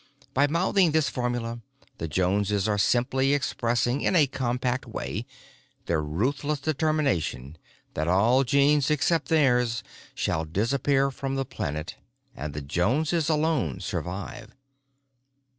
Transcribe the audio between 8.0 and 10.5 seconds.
all genes except theirs shall